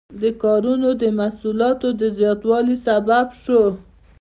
[0.21, 3.61] دې کارونو د محصولاتو د زیاتوالي سبب شو.